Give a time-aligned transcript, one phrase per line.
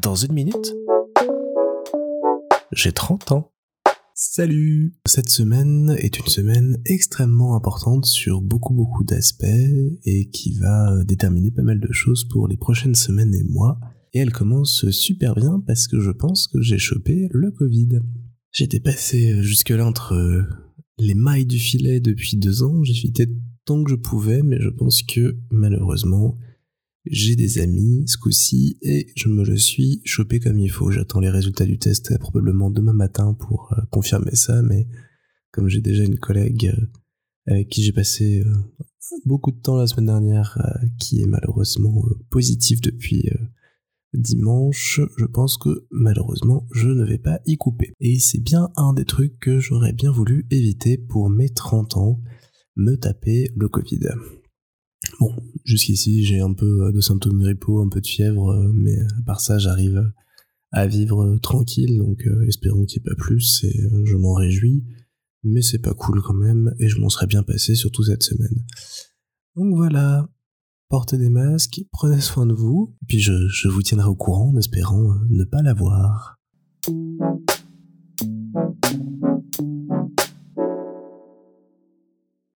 [0.00, 0.74] Dans une minute,
[2.72, 3.52] j'ai 30 ans.
[4.14, 9.44] Salut Cette semaine est une semaine extrêmement importante sur beaucoup beaucoup d'aspects
[10.04, 13.78] et qui va déterminer pas mal de choses pour les prochaines semaines et mois.
[14.12, 18.00] Et elle commence super bien parce que je pense que j'ai chopé le Covid.
[18.52, 20.46] J'étais passé jusque-là entre
[20.98, 23.28] les mailles du filet depuis deux ans, j'ai fité
[23.64, 26.38] tant que je pouvais, mais je pense que malheureusement,
[27.10, 30.90] j'ai des amis ce coup-ci et je me le suis chopé comme il faut.
[30.90, 34.88] J'attends les résultats du test probablement demain matin pour euh, confirmer ça, mais
[35.50, 38.52] comme j'ai déjà une collègue euh, avec qui j'ai passé euh,
[39.24, 40.58] beaucoup de temps la semaine dernière,
[40.98, 43.30] qui est malheureusement positif depuis
[44.12, 47.94] dimanche, je pense que malheureusement je ne vais pas y couper.
[48.00, 52.20] Et c'est bien un des trucs que j'aurais bien voulu éviter pour mes 30 ans,
[52.76, 54.00] me taper le Covid.
[55.18, 59.40] Bon, jusqu'ici j'ai un peu de symptômes grippaux, un peu de fièvre, mais à part
[59.40, 60.12] ça j'arrive
[60.70, 64.34] à vivre tranquille, donc euh, espérons qu'il n'y ait pas plus, et euh, je m'en
[64.34, 64.84] réjouis,
[65.42, 68.64] mais c'est pas cool quand même, et je m'en serais bien passé surtout cette semaine.
[69.56, 70.28] Donc voilà,
[70.88, 74.58] portez des masques, prenez soin de vous, puis je, je vous tiendrai au courant en
[74.58, 76.38] espérant euh, ne pas l'avoir.